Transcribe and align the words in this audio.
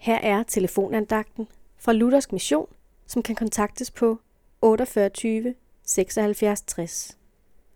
Her 0.00 0.18
er 0.18 0.42
telefonandagten 0.42 1.48
fra 1.78 1.92
Luthersk 1.92 2.32
Mission, 2.32 2.66
som 3.06 3.22
kan 3.22 3.34
kontaktes 3.34 3.90
på 3.90 4.20
48 4.62 5.54
76 5.86 6.62
60. 6.62 7.16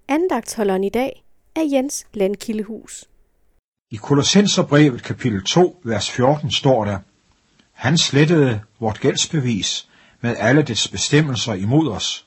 Andagtholderen 0.08 0.84
i 0.84 0.88
dag 0.88 1.24
er 1.54 1.62
Jens 1.72 2.06
Landkildehus. 2.14 3.04
I 3.90 3.96
Kolossenserbrevet 3.96 5.02
kapitel 5.02 5.44
2, 5.44 5.80
vers 5.84 6.10
14 6.10 6.50
står 6.50 6.84
der, 6.84 6.98
Han 7.72 7.98
slettede 7.98 8.60
vort 8.80 9.00
gældsbevis 9.00 9.88
med 10.20 10.36
alle 10.38 10.62
dets 10.62 10.88
bestemmelser 10.88 11.54
imod 11.54 11.88
os. 11.88 12.26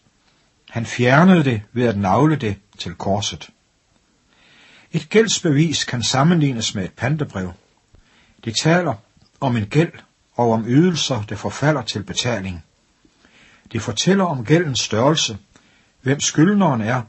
Han 0.70 0.86
fjernede 0.86 1.44
det 1.44 1.62
ved 1.72 1.88
at 1.88 1.98
navle 1.98 2.36
det 2.36 2.56
til 2.78 2.96
korset. 2.96 3.50
Et 4.92 5.10
gældsbevis 5.10 5.84
kan 5.84 6.04
sammenlignes 6.04 6.76
med 6.76 6.84
et 6.84 6.94
pantebrev. 6.94 7.52
Det 8.46 8.56
taler 8.56 8.94
om 9.40 9.58
en 9.58 9.66
gæld 9.66 9.92
og 10.34 10.52
om 10.52 10.66
ydelser, 10.68 11.22
der 11.22 11.36
forfalder 11.36 11.82
til 11.82 12.04
betaling. 12.04 12.64
Det 13.72 13.82
fortæller 13.82 14.24
om 14.24 14.46
gældens 14.46 14.80
størrelse, 14.80 15.38
hvem 16.02 16.20
skyldneren 16.20 16.82
er, 16.82 17.02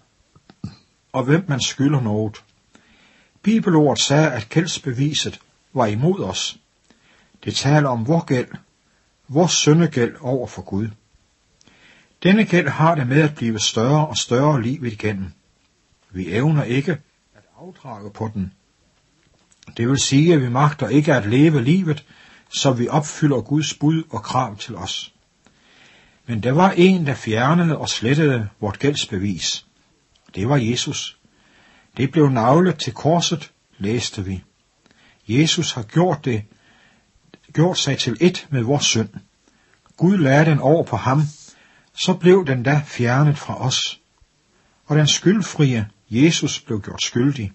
og 1.12 1.24
hvem 1.24 1.44
man 1.48 1.60
skylder 1.60 2.00
noget. 2.00 2.44
Bibelordet 3.42 4.02
sagde, 4.02 4.30
at 4.30 4.48
gældsbeviset 4.48 5.40
var 5.72 5.86
imod 5.86 6.20
os. 6.20 6.58
Det 7.44 7.54
taler 7.54 7.88
om 7.88 8.08
vor 8.08 8.24
gæld, 8.24 8.48
vores 9.28 9.52
syndegæld 9.52 10.16
over 10.20 10.46
for 10.46 10.62
Gud. 10.62 10.88
Denne 12.22 12.44
gæld 12.44 12.68
har 12.68 12.94
det 12.94 13.06
med 13.06 13.22
at 13.22 13.34
blive 13.34 13.60
større 13.60 14.06
og 14.06 14.16
større 14.16 14.62
livet 14.62 14.92
igennem. 14.92 15.32
Vi 16.10 16.32
evner 16.32 16.62
ikke 16.62 16.92
at 17.34 17.42
afdrage 17.58 18.10
på 18.10 18.30
den. 18.34 18.52
Det 19.78 19.88
vil 19.88 19.98
sige, 19.98 20.34
at 20.34 20.42
vi 20.42 20.48
magter 20.48 20.88
ikke 20.88 21.14
at 21.14 21.26
leve 21.26 21.62
livet, 21.62 22.04
så 22.48 22.72
vi 22.72 22.88
opfylder 22.88 23.40
Guds 23.40 23.74
bud 23.74 24.02
og 24.10 24.22
krav 24.22 24.56
til 24.56 24.76
os. 24.76 25.14
Men 26.26 26.42
der 26.42 26.52
var 26.52 26.70
en, 26.70 27.06
der 27.06 27.14
fjernede 27.14 27.78
og 27.78 27.88
slettede 27.88 28.48
vort 28.60 28.78
gældsbevis. 28.78 29.66
Det 30.34 30.48
var 30.48 30.56
Jesus. 30.56 31.18
Det 31.96 32.10
blev 32.10 32.28
navlet 32.28 32.78
til 32.78 32.92
korset, 32.92 33.52
læste 33.78 34.24
vi. 34.24 34.42
Jesus 35.28 35.72
har 35.72 35.82
gjort 35.82 36.24
det, 36.24 36.44
gjort 37.52 37.78
sig 37.78 37.98
til 37.98 38.16
et 38.20 38.46
med 38.50 38.62
vores 38.62 38.84
synd. 38.84 39.08
Gud 39.96 40.18
lagde 40.18 40.44
den 40.44 40.58
over 40.58 40.84
på 40.84 40.96
ham, 40.96 41.22
så 41.94 42.14
blev 42.14 42.46
den 42.46 42.62
da 42.62 42.82
fjernet 42.86 43.38
fra 43.38 43.64
os. 43.64 44.00
Og 44.86 44.96
den 44.96 45.06
skyldfrie 45.06 45.88
Jesus 46.10 46.60
blev 46.60 46.82
gjort 46.82 47.02
skyldig. 47.02 47.52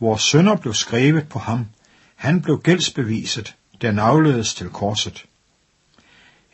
Vores 0.00 0.22
sønder 0.22 0.56
blev 0.56 0.74
skrevet 0.74 1.28
på 1.28 1.38
ham. 1.38 1.66
Han 2.14 2.42
blev 2.42 2.60
gældsbeviset, 2.60 3.56
der 3.80 3.92
navledes 3.92 4.54
til 4.54 4.68
korset. 4.68 5.26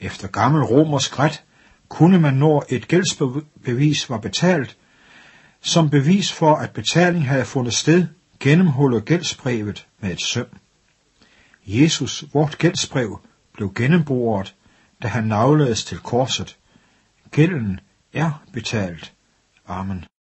Efter 0.00 0.28
gammel 0.28 0.62
romersk 0.62 1.18
ret 1.18 1.42
kunne 1.88 2.18
man, 2.18 2.34
når 2.34 2.64
et 2.68 2.88
gældsbevis 2.88 4.10
var 4.10 4.18
betalt, 4.18 4.76
som 5.60 5.90
bevis 5.90 6.32
for, 6.32 6.56
at 6.56 6.70
betaling 6.70 7.28
havde 7.28 7.44
fundet 7.44 7.74
sted, 7.74 8.06
gennemhulle 8.40 9.00
gældsbrevet 9.00 9.86
med 10.00 10.10
et 10.10 10.22
søm. 10.22 10.46
Jesus, 11.66 12.24
vort 12.32 12.58
gældsbrev, 12.58 13.20
blev 13.52 13.74
gennemboret, 13.74 14.54
da 15.02 15.08
han 15.08 15.24
navledes 15.24 15.84
til 15.84 15.98
korset. 15.98 16.56
Gælden 17.30 17.80
er 18.12 18.42
betalt. 18.52 19.12
Amen. 19.66 20.04